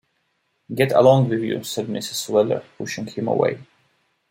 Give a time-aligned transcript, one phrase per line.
[0.73, 2.27] ‘Get along with you!’ said Mrs.
[2.29, 3.59] Weller, pushing him away.